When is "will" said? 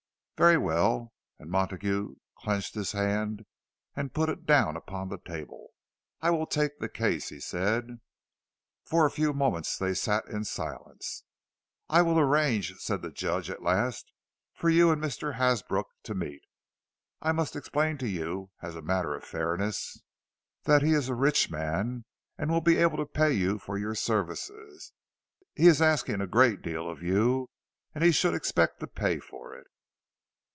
6.31-6.47, 12.01-12.17, 22.49-22.61